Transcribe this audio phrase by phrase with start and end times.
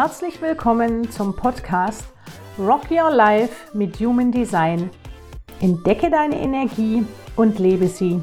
[0.00, 2.04] Herzlich willkommen zum Podcast
[2.56, 4.90] Rock Your Life mit Human Design.
[5.60, 7.04] Entdecke deine Energie
[7.34, 8.22] und lebe sie.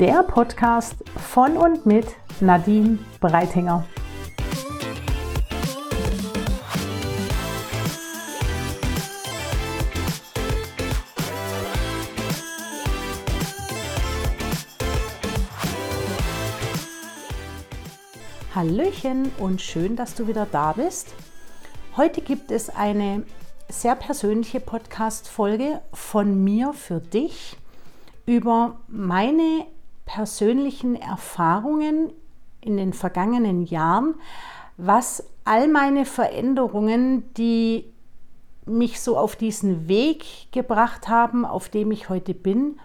[0.00, 0.96] Der Podcast
[1.30, 2.06] von und mit
[2.40, 3.84] Nadine Breitinger.
[18.54, 21.14] Hallöchen und schön, dass du wieder da bist.
[21.96, 23.22] Heute gibt es eine
[23.70, 27.56] sehr persönliche Podcast-Folge von mir für dich
[28.26, 29.64] über meine
[30.04, 32.12] persönlichen Erfahrungen
[32.60, 34.16] in den vergangenen Jahren,
[34.76, 37.90] was all meine Veränderungen, die
[38.66, 42.78] mich so auf diesen Weg gebracht haben, auf dem ich heute bin,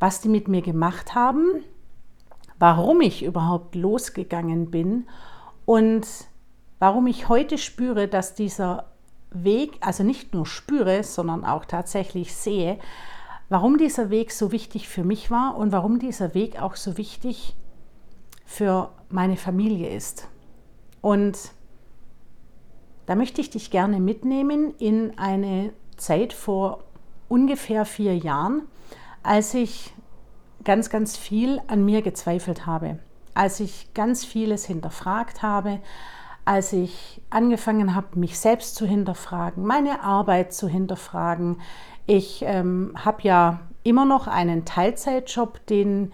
[0.00, 1.62] was die mit mir gemacht haben
[2.58, 5.06] warum ich überhaupt losgegangen bin
[5.64, 6.06] und
[6.78, 8.86] warum ich heute spüre, dass dieser
[9.30, 12.78] Weg, also nicht nur spüre, sondern auch tatsächlich sehe,
[13.48, 17.54] warum dieser Weg so wichtig für mich war und warum dieser Weg auch so wichtig
[18.44, 20.28] für meine Familie ist.
[21.00, 21.36] Und
[23.06, 26.84] da möchte ich dich gerne mitnehmen in eine Zeit vor
[27.28, 28.62] ungefähr vier Jahren,
[29.22, 29.92] als ich
[30.66, 32.98] ganz, ganz viel an mir gezweifelt habe,
[33.32, 35.80] als ich ganz vieles hinterfragt habe,
[36.44, 41.60] als ich angefangen habe, mich selbst zu hinterfragen, meine Arbeit zu hinterfragen.
[42.06, 46.12] Ich ähm, habe ja immer noch einen Teilzeitjob, den,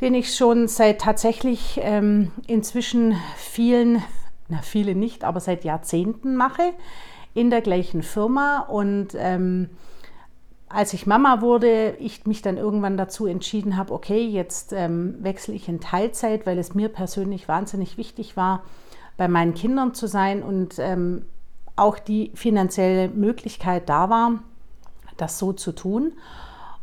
[0.00, 4.02] den ich schon seit tatsächlich ähm, inzwischen vielen,
[4.48, 6.74] na viele nicht, aber seit Jahrzehnten mache
[7.34, 9.70] in der gleichen Firma und ähm,
[10.72, 15.54] als ich Mama wurde, ich mich dann irgendwann dazu entschieden habe, okay, jetzt ähm, wechsle
[15.54, 18.62] ich in Teilzeit, weil es mir persönlich wahnsinnig wichtig war,
[19.16, 21.26] bei meinen Kindern zu sein und ähm,
[21.76, 24.42] auch die finanzielle Möglichkeit da war,
[25.16, 26.12] das so zu tun.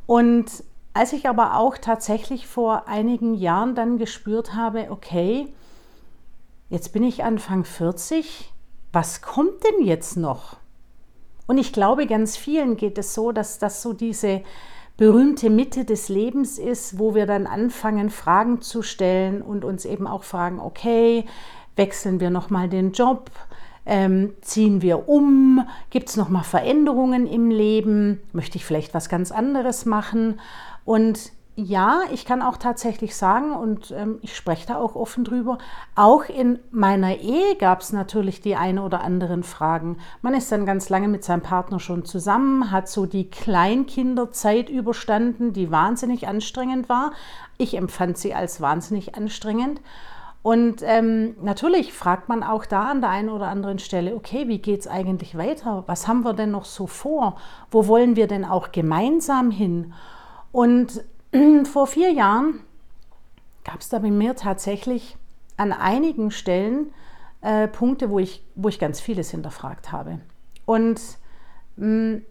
[0.05, 0.45] Und
[0.93, 5.47] als ich aber auch tatsächlich vor einigen Jahren dann gespürt habe, okay,
[6.69, 8.51] jetzt bin ich Anfang 40,
[8.91, 10.57] was kommt denn jetzt noch?
[11.49, 14.43] Und ich glaube, ganz vielen geht es so, dass das so diese
[14.97, 20.05] berühmte Mitte des Lebens ist, wo wir dann anfangen, Fragen zu stellen und uns eben
[20.05, 21.25] auch fragen, okay,
[21.75, 23.31] wechseln wir nochmal den Job?
[23.87, 25.65] Ähm, ziehen wir um?
[25.89, 28.21] Gibt es nochmal Veränderungen im Leben?
[28.31, 30.39] Möchte ich vielleicht was ganz anderes machen?
[30.85, 35.57] Und ja, ich kann auch tatsächlich sagen, und ähm, ich spreche da auch offen drüber,
[35.95, 39.97] auch in meiner Ehe gab es natürlich die eine oder anderen Fragen.
[40.21, 45.53] Man ist dann ganz lange mit seinem Partner schon zusammen, hat so die Kleinkinderzeit überstanden,
[45.53, 47.11] die wahnsinnig anstrengend war.
[47.57, 49.81] Ich empfand sie als wahnsinnig anstrengend.
[50.41, 54.59] Und ähm, natürlich fragt man auch da an der einen oder anderen Stelle, okay, wie
[54.59, 55.83] geht es eigentlich weiter?
[55.87, 57.35] Was haben wir denn noch so vor?
[57.69, 59.93] Wo wollen wir denn auch gemeinsam hin?
[60.53, 61.03] Und
[61.65, 62.61] Vor vier Jahren
[63.63, 65.17] gab es da bei mir tatsächlich
[65.57, 66.91] an einigen Stellen
[67.41, 70.19] äh, Punkte, wo ich, wo ich ganz vieles hinterfragt habe.
[70.65, 71.01] Und
[71.75, 72.21] mh, mm,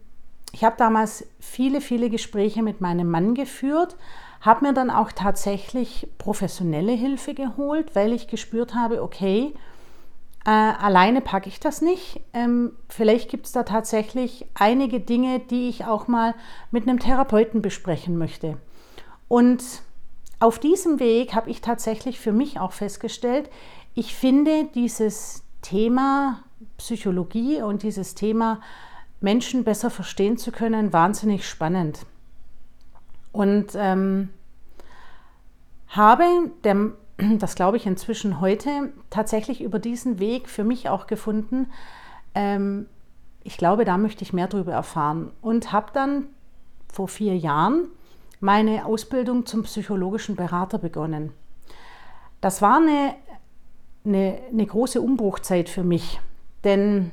[0.51, 3.95] ich habe damals viele, viele Gespräche mit meinem Mann geführt,
[4.41, 9.53] habe mir dann auch tatsächlich professionelle Hilfe geholt, weil ich gespürt habe, okay,
[10.45, 12.21] äh, alleine packe ich das nicht.
[12.33, 16.33] Ähm, vielleicht gibt es da tatsächlich einige Dinge, die ich auch mal
[16.71, 18.57] mit einem Therapeuten besprechen möchte.
[19.29, 19.63] Und
[20.39, 23.49] auf diesem Weg habe ich tatsächlich für mich auch festgestellt,
[23.93, 26.43] ich finde dieses Thema
[26.77, 28.59] Psychologie und dieses Thema
[29.21, 32.05] Menschen besser verstehen zu können wahnsinnig spannend.
[33.31, 34.29] Und ähm,
[35.89, 36.23] habe,
[36.63, 36.91] der,
[37.37, 41.67] das glaube ich inzwischen heute, tatsächlich über diesen Weg für mich auch gefunden,
[42.33, 42.87] ähm,
[43.43, 45.31] ich glaube, da möchte ich mehr darüber erfahren.
[45.41, 46.27] Und habe dann
[46.91, 47.87] vor vier Jahren
[48.39, 51.33] meine Ausbildung zum psychologischen Berater begonnen.
[52.41, 53.15] Das war eine,
[54.05, 56.21] eine, eine große Umbruchzeit für mich,
[56.63, 57.11] denn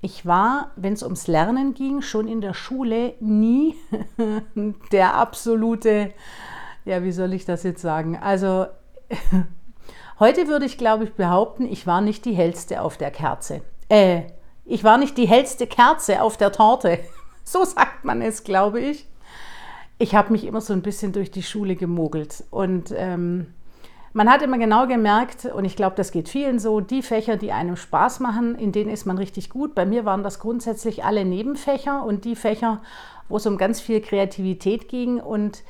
[0.00, 3.74] ich war, wenn es ums Lernen ging, schon in der Schule nie
[4.92, 6.12] der absolute,
[6.84, 8.16] ja, wie soll ich das jetzt sagen?
[8.16, 8.66] Also
[10.20, 13.62] heute würde ich, glaube ich, behaupten, ich war nicht die hellste auf der Kerze.
[13.88, 14.22] Äh,
[14.64, 17.00] ich war nicht die hellste Kerze auf der Torte.
[17.46, 19.06] So sagt man es, glaube ich
[19.98, 22.44] ich habe mich immer so ein bisschen durch die Schule gemogelt.
[22.50, 23.46] Und ähm,
[24.12, 27.52] man hat immer genau gemerkt, und ich glaube, das geht vielen so, die Fächer, die
[27.52, 29.74] einem Spaß machen, in denen ist man richtig gut.
[29.74, 32.80] Bei mir waren das grundsätzlich alle Nebenfächer und die Fächer,
[33.28, 35.20] wo es um ganz viel Kreativität ging.
[35.20, 35.64] Und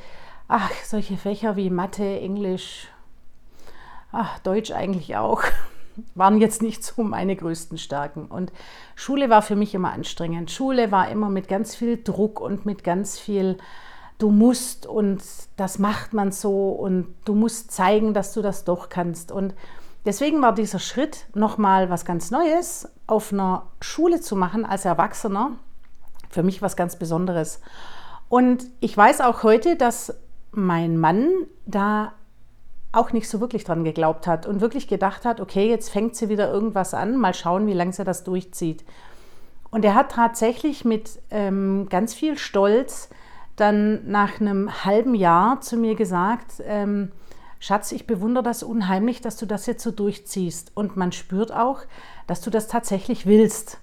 [0.48, 2.88] ach, solche Fächer wie Mathe, Englisch,
[4.12, 5.42] ach, Deutsch eigentlich auch.
[6.14, 8.26] waren jetzt nicht so meine größten Stärken.
[8.26, 8.52] Und
[8.94, 10.50] Schule war für mich immer anstrengend.
[10.50, 13.58] Schule war immer mit ganz viel Druck und mit ganz viel,
[14.18, 15.22] du musst und
[15.56, 19.32] das macht man so und du musst zeigen, dass du das doch kannst.
[19.32, 19.54] Und
[20.04, 25.52] deswegen war dieser Schritt, nochmal was ganz Neues auf einer Schule zu machen als Erwachsener,
[26.30, 27.60] für mich was ganz Besonderes.
[28.28, 30.14] Und ich weiß auch heute, dass
[30.52, 31.30] mein Mann
[31.66, 32.12] da
[32.92, 36.28] auch nicht so wirklich dran geglaubt hat und wirklich gedacht hat, okay, jetzt fängt sie
[36.28, 38.84] wieder irgendwas an, mal schauen, wie lange sie das durchzieht.
[39.70, 43.08] Und er hat tatsächlich mit ähm, ganz viel Stolz
[43.56, 47.12] dann nach einem halben Jahr zu mir gesagt, ähm,
[47.60, 50.72] Schatz, ich bewundere das unheimlich, dass du das jetzt so durchziehst.
[50.74, 51.80] Und man spürt auch,
[52.26, 53.78] dass du das tatsächlich willst.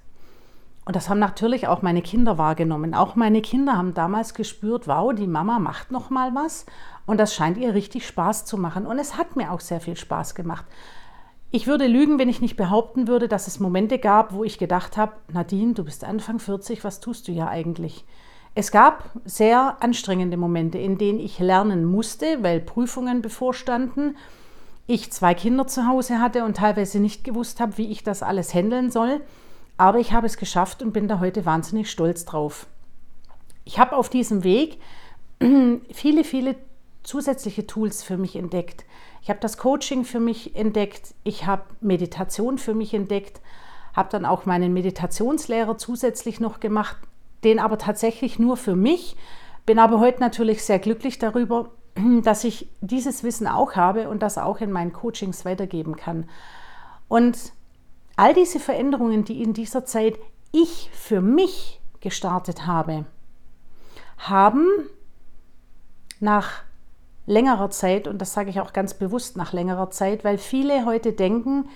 [0.85, 2.93] Und das haben natürlich auch meine Kinder wahrgenommen.
[2.93, 6.65] Auch meine Kinder haben damals gespürt, wow, die Mama macht noch mal was
[7.05, 8.85] und das scheint ihr richtig Spaß zu machen.
[8.85, 10.65] Und es hat mir auch sehr viel Spaß gemacht.
[11.51, 14.97] Ich würde lügen, wenn ich nicht behaupten würde, dass es Momente gab, wo ich gedacht
[14.97, 18.05] habe, Nadine, du bist Anfang 40, was tust du ja eigentlich?
[18.53, 24.17] Es gab sehr anstrengende Momente, in denen ich lernen musste, weil Prüfungen bevorstanden,
[24.87, 28.53] ich zwei Kinder zu Hause hatte und teilweise nicht gewusst habe, wie ich das alles
[28.53, 29.21] handeln soll.
[29.77, 32.67] Aber ich habe es geschafft und bin da heute wahnsinnig stolz drauf.
[33.63, 34.79] Ich habe auf diesem Weg
[35.93, 36.55] viele, viele
[37.03, 38.83] zusätzliche Tools für mich entdeckt.
[39.21, 43.39] Ich habe das Coaching für mich entdeckt, ich habe Meditation für mich entdeckt,
[43.95, 46.97] habe dann auch meinen Meditationslehrer zusätzlich noch gemacht,
[47.43, 49.15] den aber tatsächlich nur für mich.
[49.65, 51.71] Bin aber heute natürlich sehr glücklich darüber,
[52.23, 56.29] dass ich dieses Wissen auch habe und das auch in meinen Coachings weitergeben kann.
[57.07, 57.53] Und
[58.15, 60.17] all diese Veränderungen, die in dieser Zeit
[60.51, 63.05] ich für mich gestartet habe,
[64.17, 64.67] haben
[66.19, 66.63] nach
[67.25, 71.13] längerer Zeit, und das sage ich auch ganz bewusst nach längerer Zeit, weil viele heute
[71.13, 71.69] denken,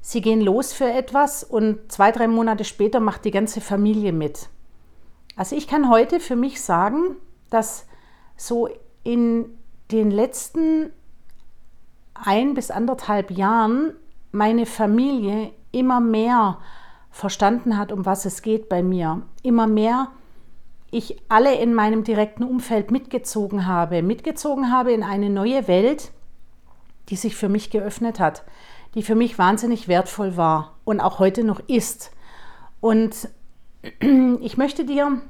[0.00, 4.48] sie gehen los für etwas und zwei, drei Monate später macht die ganze Familie mit.
[5.36, 7.16] Also ich kann heute für mich sagen,
[7.50, 7.86] dass
[8.36, 8.68] so
[9.04, 9.44] in
[9.92, 10.90] den letzten
[12.14, 13.94] ein bis anderthalb Jahren
[14.32, 16.58] meine Familie immer mehr
[17.10, 20.08] verstanden hat, um was es geht bei mir, immer mehr
[20.90, 26.12] ich alle in meinem direkten Umfeld mitgezogen habe, mitgezogen habe in eine neue Welt,
[27.08, 28.44] die sich für mich geöffnet hat,
[28.94, 32.12] die für mich wahnsinnig wertvoll war und auch heute noch ist.
[32.80, 33.28] Und
[34.40, 35.20] ich möchte dir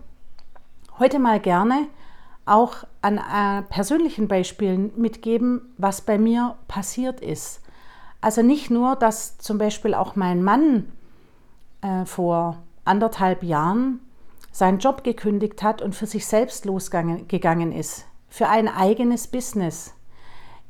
[0.99, 1.89] heute mal gerne
[2.45, 7.61] auch an äh, persönlichen Beispielen mitgeben, was bei mir passiert ist.
[8.21, 10.93] Also nicht nur, dass zum Beispiel auch mein Mann
[11.83, 14.01] äh, vor anderthalb Jahren
[14.53, 19.93] seinen Job gekündigt hat und für sich selbst losgegangen ist, für ein eigenes Business.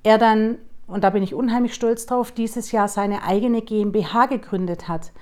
[0.03, 4.89] Er dann, und da bin ich unheimlich stolz drauf, dieses Jahr seine eigene GmbH gegründet
[4.89, 5.13] hat,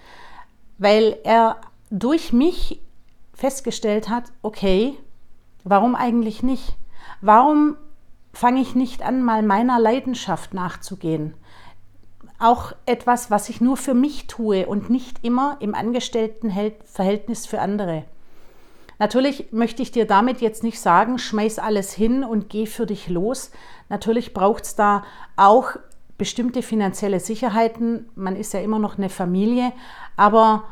[0.78, 1.56] weil er
[1.94, 2.80] durch mich
[3.34, 4.98] festgestellt hat, okay,
[5.62, 6.74] warum eigentlich nicht?
[7.20, 7.76] Warum
[8.32, 11.34] fange ich nicht an, mal meiner Leidenschaft nachzugehen?
[12.40, 18.04] Auch etwas, was ich nur für mich tue und nicht immer im Angestelltenverhältnis für andere.
[18.98, 23.08] Natürlich möchte ich dir damit jetzt nicht sagen, schmeiß alles hin und geh für dich
[23.08, 23.52] los.
[23.88, 25.04] Natürlich braucht es da
[25.36, 25.76] auch
[26.18, 28.08] bestimmte finanzielle Sicherheiten.
[28.16, 29.72] Man ist ja immer noch eine Familie,
[30.16, 30.64] aber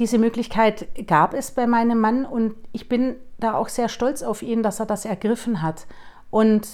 [0.00, 4.42] diese Möglichkeit gab es bei meinem Mann und ich bin da auch sehr stolz auf
[4.42, 5.86] ihn, dass er das ergriffen hat.
[6.30, 6.66] Und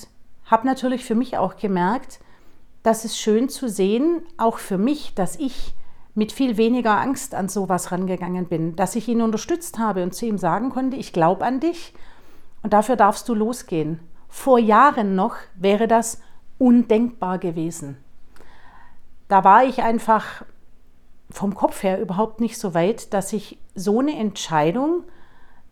[0.45, 2.21] habe natürlich für mich auch gemerkt,
[2.85, 5.75] dass es schön zu sehen, auch für mich, dass ich
[6.15, 10.25] mit viel weniger Angst an sowas rangegangen bin, dass ich ihn unterstützt habe und zu
[10.25, 11.93] ihm sagen konnte, ich glaube an dich
[12.63, 13.99] und dafür darfst du losgehen.
[14.29, 16.21] Vor Jahren noch wäre das
[16.59, 17.99] undenkbar gewesen.
[19.29, 20.45] Da war ich einfach
[21.31, 25.05] vom Kopf her überhaupt nicht so weit, dass ich so eine Entscheidung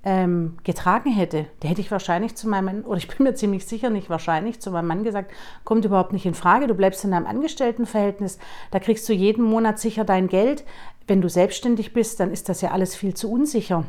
[0.04, 3.64] ähm, getragen hätte, der hätte ich wahrscheinlich zu meinem Mann, oder ich bin mir ziemlich
[3.64, 5.32] sicher nicht wahrscheinlich, zu meinem Mann gesagt,
[5.64, 8.38] kommt überhaupt nicht in Frage, du bleibst in einem Angestelltenverhältnis,
[8.70, 10.64] da kriegst du jeden Monat sicher dein Geld.
[11.06, 13.84] Wenn du selbstständig bist, dann ist das ja alles viel zu unsicher.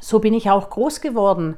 [0.00, 1.56] So bin ich auch groß geworden.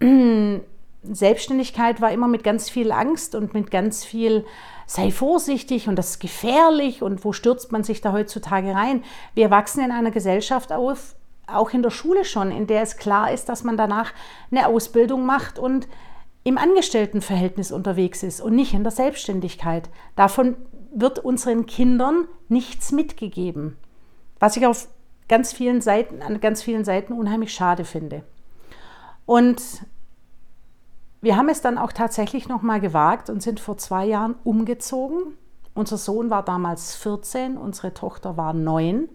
[1.02, 4.44] Selbstständigkeit war immer mit ganz viel Angst und mit ganz viel,
[4.86, 9.02] sei vorsichtig und das ist gefährlich und wo stürzt man sich da heutzutage rein?
[9.34, 11.16] Wir wachsen in einer Gesellschaft auf,
[11.46, 14.12] auch in der Schule schon, in der es klar ist, dass man danach
[14.50, 15.88] eine Ausbildung macht und
[16.44, 19.90] im Angestelltenverhältnis unterwegs ist und nicht in der Selbstständigkeit.
[20.14, 20.56] Davon
[20.94, 23.76] wird unseren Kindern nichts mitgegeben,
[24.38, 24.88] was ich auf
[25.28, 28.22] ganz vielen Seiten, an ganz vielen Seiten unheimlich schade finde.
[29.24, 29.60] Und
[31.20, 35.36] wir haben es dann auch tatsächlich noch mal gewagt und sind vor zwei Jahren umgezogen
[35.74, 39.08] Unser Sohn war damals 14, unsere Tochter war 9.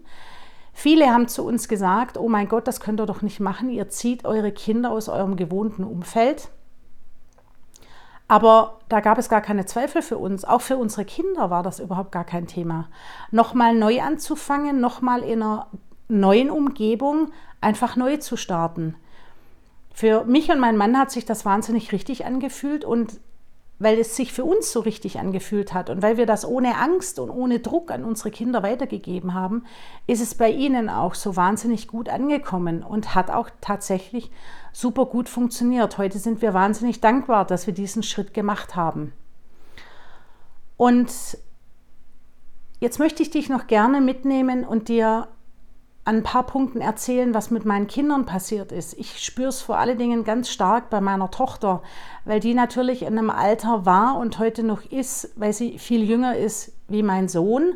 [0.72, 3.88] Viele haben zu uns gesagt, oh mein Gott, das könnt ihr doch nicht machen, ihr
[3.88, 6.48] zieht eure Kinder aus eurem gewohnten Umfeld.
[8.28, 10.46] Aber da gab es gar keine Zweifel für uns.
[10.46, 12.88] Auch für unsere Kinder war das überhaupt gar kein Thema.
[13.30, 15.66] Nochmal neu anzufangen, nochmal in einer
[16.08, 17.30] neuen Umgebung
[17.60, 18.96] einfach neu zu starten.
[19.92, 23.20] Für mich und meinen Mann hat sich das wahnsinnig richtig angefühlt und
[23.82, 27.18] weil es sich für uns so richtig angefühlt hat und weil wir das ohne Angst
[27.18, 29.64] und ohne Druck an unsere Kinder weitergegeben haben,
[30.06, 34.30] ist es bei ihnen auch so wahnsinnig gut angekommen und hat auch tatsächlich
[34.72, 35.98] super gut funktioniert.
[35.98, 39.12] Heute sind wir wahnsinnig dankbar, dass wir diesen Schritt gemacht haben.
[40.76, 41.36] Und
[42.78, 45.26] jetzt möchte ich dich noch gerne mitnehmen und dir
[46.04, 48.94] an ein paar Punkten erzählen, was mit meinen Kindern passiert ist.
[48.94, 51.82] Ich spüre es vor allen Dingen ganz stark bei meiner Tochter,
[52.24, 56.36] weil die natürlich in einem Alter war und heute noch ist, weil sie viel jünger
[56.36, 57.74] ist wie mein Sohn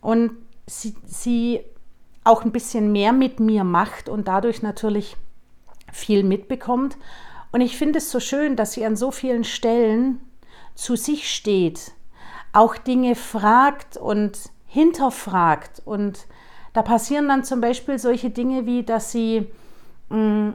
[0.00, 0.32] und
[0.66, 1.60] sie, sie
[2.22, 5.16] auch ein bisschen mehr mit mir macht und dadurch natürlich
[5.92, 6.96] viel mitbekommt.
[7.50, 10.20] Und ich finde es so schön, dass sie an so vielen Stellen
[10.76, 11.92] zu sich steht,
[12.52, 16.26] auch Dinge fragt und hinterfragt und
[16.76, 19.46] da passieren dann zum Beispiel solche Dinge wie, dass sie,
[20.10, 20.54] mh, mm,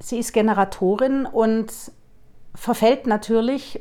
[0.00, 1.72] sie ist Generatorin und
[2.56, 3.80] verfällt natürlich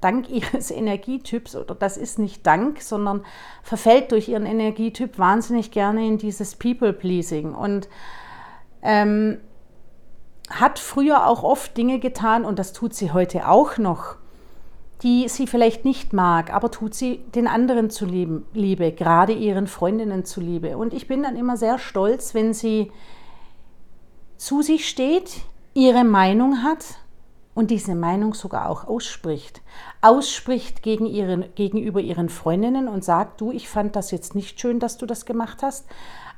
[0.00, 3.24] dank ihres Energietyps, oder das ist nicht dank, sondern
[3.64, 7.52] verfällt durch ihren Energietyp wahnsinnig gerne in dieses People-Pleasing.
[7.52, 7.88] Und
[8.82, 9.40] ähm,
[10.50, 14.18] hat früher auch oft Dinge getan und das tut sie heute auch noch,
[15.04, 20.78] die sie vielleicht nicht mag, aber tut sie den anderen zuliebe, gerade ihren Freundinnen zuliebe.
[20.78, 22.90] Und ich bin dann immer sehr stolz, wenn sie
[24.38, 25.42] zu sich steht,
[25.74, 26.96] ihre Meinung hat
[27.54, 29.60] und diese Meinung sogar auch ausspricht.
[30.00, 34.80] Ausspricht gegen ihren, gegenüber ihren Freundinnen und sagt, du, ich fand das jetzt nicht schön,
[34.80, 35.86] dass du das gemacht hast.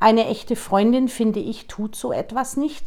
[0.00, 2.84] Eine echte Freundin, finde ich, tut so etwas nicht.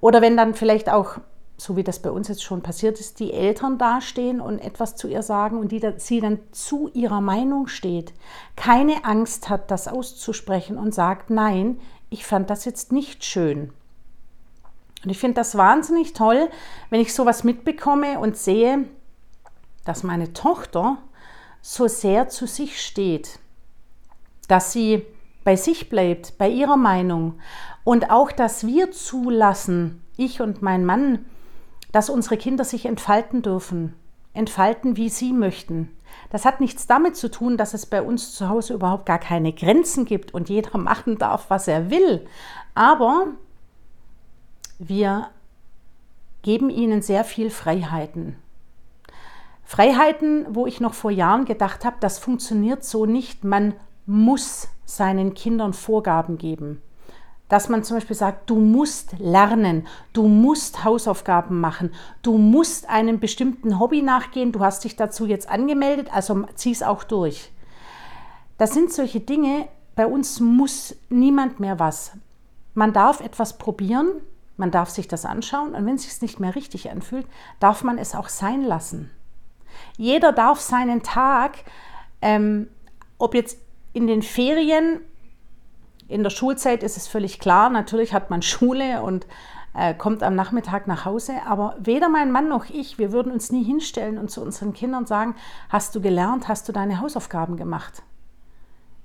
[0.00, 1.18] Oder wenn dann vielleicht auch
[1.60, 5.08] so wie das bei uns jetzt schon passiert ist, die Eltern dastehen und etwas zu
[5.08, 8.14] ihr sagen und die, sie dann zu ihrer Meinung steht,
[8.54, 13.72] keine Angst hat, das auszusprechen und sagt, nein, ich fand das jetzt nicht schön.
[15.02, 16.48] Und ich finde das wahnsinnig toll,
[16.90, 18.84] wenn ich sowas mitbekomme und sehe,
[19.84, 20.98] dass meine Tochter
[21.60, 23.40] so sehr zu sich steht,
[24.46, 25.04] dass sie
[25.42, 27.40] bei sich bleibt, bei ihrer Meinung
[27.82, 31.24] und auch, dass wir zulassen, ich und mein Mann,
[31.92, 33.94] dass unsere Kinder sich entfalten dürfen,
[34.34, 35.90] entfalten, wie sie möchten.
[36.30, 39.52] Das hat nichts damit zu tun, dass es bei uns zu Hause überhaupt gar keine
[39.52, 42.26] Grenzen gibt und jeder machen darf, was er will.
[42.74, 43.28] Aber
[44.78, 45.28] wir
[46.42, 48.36] geben ihnen sehr viel Freiheiten.
[49.64, 53.44] Freiheiten, wo ich noch vor Jahren gedacht habe, das funktioniert so nicht.
[53.44, 53.74] Man
[54.06, 56.80] muss seinen Kindern Vorgaben geben
[57.48, 63.20] dass man zum Beispiel sagt, du musst lernen, du musst Hausaufgaben machen, du musst einem
[63.20, 67.50] bestimmten Hobby nachgehen, du hast dich dazu jetzt angemeldet, also zieh es auch durch.
[68.58, 72.12] Das sind solche Dinge, bei uns muss niemand mehr was.
[72.74, 74.08] Man darf etwas probieren,
[74.56, 77.26] man darf sich das anschauen und wenn es sich nicht mehr richtig anfühlt,
[77.60, 79.10] darf man es auch sein lassen.
[79.96, 81.58] Jeder darf seinen Tag,
[82.20, 82.68] ähm,
[83.18, 83.58] ob jetzt
[83.92, 85.00] in den Ferien
[86.08, 89.26] in der Schulzeit ist es völlig klar, natürlich hat man Schule und
[89.74, 93.52] äh, kommt am Nachmittag nach Hause, aber weder mein Mann noch ich, wir würden uns
[93.52, 95.36] nie hinstellen und zu unseren Kindern sagen,
[95.68, 98.02] hast du gelernt, hast du deine Hausaufgaben gemacht.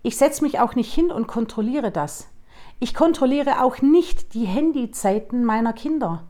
[0.02, 2.28] Ich setze mich auch nicht hin und kontrolliere das.
[2.80, 6.24] Ich kontrolliere auch nicht die Handyzeiten meiner Kinder.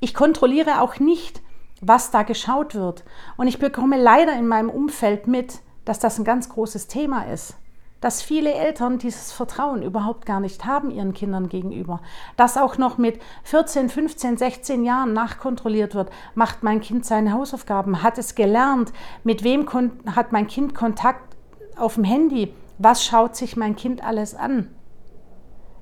[0.00, 1.40] Ich kontrolliere auch nicht,
[1.80, 3.04] was da geschaut wird.
[3.36, 7.56] Und ich bekomme leider in meinem Umfeld mit, dass das ein ganz großes Thema ist
[8.04, 12.02] dass viele Eltern dieses Vertrauen überhaupt gar nicht haben ihren Kindern gegenüber.
[12.36, 18.02] Dass auch noch mit 14, 15, 16 Jahren nachkontrolliert wird, macht mein Kind seine Hausaufgaben,
[18.02, 18.92] hat es gelernt,
[19.22, 19.66] mit wem
[20.14, 21.34] hat mein Kind Kontakt
[21.78, 24.68] auf dem Handy, was schaut sich mein Kind alles an.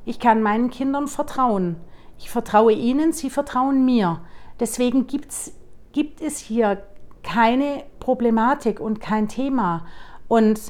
[0.04, 1.74] Ich kann meinen Kindern vertrauen.
[2.18, 4.20] Ich vertraue ihnen, sie vertrauen mir.
[4.60, 5.54] Deswegen gibt's,
[5.90, 6.84] gibt es hier
[7.24, 9.86] keine Problematik und kein Thema.
[10.28, 10.60] Und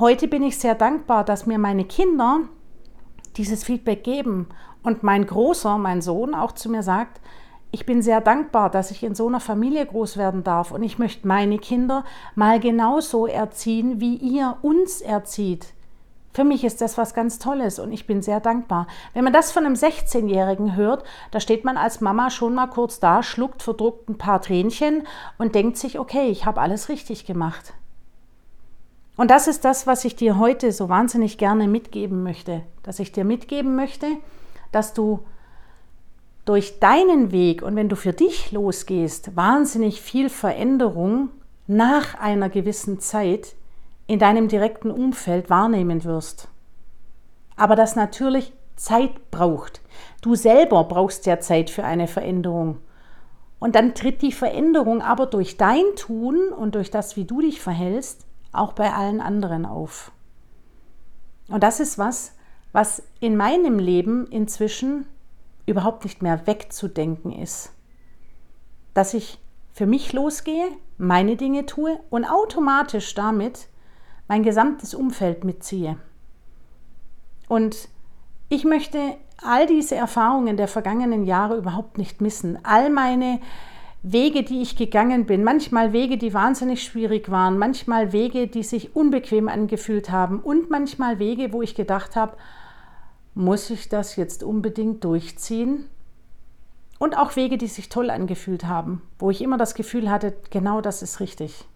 [0.00, 2.40] Heute bin ich sehr dankbar, dass mir meine Kinder
[3.36, 4.48] dieses Feedback geben
[4.82, 7.20] und mein Großer, mein Sohn, auch zu mir sagt,
[7.70, 10.98] ich bin sehr dankbar, dass ich in so einer Familie groß werden darf und ich
[10.98, 12.04] möchte meine Kinder
[12.34, 15.66] mal genauso erziehen, wie ihr uns erzieht.
[16.32, 18.86] Für mich ist das was ganz Tolles und ich bin sehr dankbar.
[19.12, 23.00] Wenn man das von einem 16-Jährigen hört, da steht man als Mama schon mal kurz
[23.00, 27.74] da, schluckt verdruckt ein paar Tränchen und denkt sich, okay, ich habe alles richtig gemacht.
[29.20, 32.62] Und das ist das, was ich dir heute so wahnsinnig gerne mitgeben möchte.
[32.82, 34.06] Dass ich dir mitgeben möchte,
[34.72, 35.26] dass du
[36.46, 41.28] durch deinen Weg und wenn du für dich losgehst, wahnsinnig viel Veränderung
[41.66, 43.56] nach einer gewissen Zeit
[44.06, 46.48] in deinem direkten Umfeld wahrnehmen wirst.
[47.56, 49.82] Aber das natürlich Zeit braucht.
[50.22, 52.78] Du selber brauchst ja Zeit für eine Veränderung.
[53.58, 57.60] Und dann tritt die Veränderung aber durch dein Tun und durch das, wie du dich
[57.60, 60.12] verhältst, auch bei allen anderen auf.
[61.48, 62.34] Und das ist was,
[62.72, 65.06] was in meinem Leben inzwischen
[65.66, 67.72] überhaupt nicht mehr wegzudenken ist.
[68.94, 69.38] Dass ich
[69.72, 73.68] für mich losgehe, meine Dinge tue und automatisch damit
[74.28, 75.96] mein gesamtes Umfeld mitziehe.
[77.48, 77.88] Und
[78.48, 82.58] ich möchte all diese Erfahrungen der vergangenen Jahre überhaupt nicht missen.
[82.64, 83.40] All meine
[84.02, 88.96] Wege, die ich gegangen bin, manchmal Wege, die wahnsinnig schwierig waren, manchmal Wege, die sich
[88.96, 92.36] unbequem angefühlt haben und manchmal Wege, wo ich gedacht habe,
[93.34, 95.86] muss ich das jetzt unbedingt durchziehen?
[96.98, 100.80] Und auch Wege, die sich toll angefühlt haben, wo ich immer das Gefühl hatte, genau
[100.80, 101.66] das ist richtig.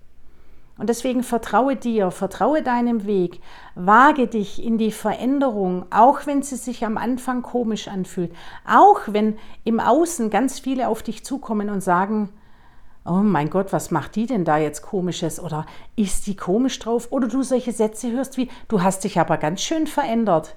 [0.76, 3.40] Und deswegen vertraue dir, vertraue deinem Weg,
[3.76, 8.34] wage dich in die Veränderung, auch wenn sie sich am Anfang komisch anfühlt,
[8.66, 12.30] auch wenn im Außen ganz viele auf dich zukommen und sagen,
[13.04, 15.64] oh mein Gott, was macht die denn da jetzt komisches oder
[15.94, 19.60] ist die komisch drauf oder du solche Sätze hörst wie, du hast dich aber ganz
[19.62, 20.56] schön verändert.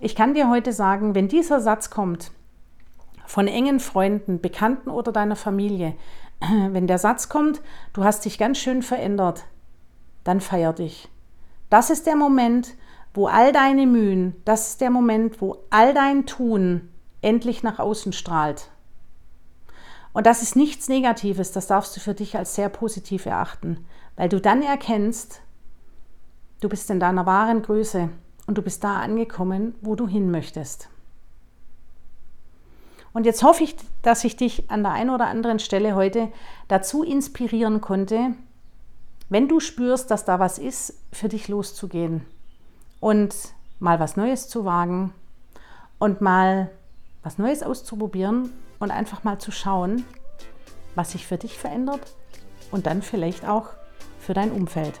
[0.00, 2.32] Ich kann dir heute sagen, wenn dieser Satz kommt
[3.26, 5.94] von engen Freunden, Bekannten oder deiner Familie,
[6.40, 7.60] wenn der Satz kommt,
[7.92, 9.44] du hast dich ganz schön verändert,
[10.24, 11.08] dann feier dich.
[11.70, 12.74] Das ist der Moment,
[13.14, 16.88] wo all deine Mühen, das ist der Moment, wo all dein Tun
[17.22, 18.70] endlich nach außen strahlt.
[20.12, 23.84] Und das ist nichts Negatives, das darfst du für dich als sehr positiv erachten,
[24.16, 25.40] weil du dann erkennst,
[26.60, 28.10] du bist in deiner wahren Größe
[28.46, 30.88] und du bist da angekommen, wo du hin möchtest.
[33.14, 36.30] Und jetzt hoffe ich, dass ich dich an der einen oder anderen Stelle heute
[36.68, 38.32] dazu inspirieren konnte,
[39.28, 42.26] wenn du spürst, dass da was ist, für dich loszugehen
[43.00, 43.34] und
[43.78, 45.14] mal was Neues zu wagen
[45.98, 46.70] und mal
[47.22, 50.04] was Neues auszuprobieren und einfach mal zu schauen,
[50.96, 52.14] was sich für dich verändert
[52.72, 53.68] und dann vielleicht auch
[54.18, 55.00] für dein Umfeld.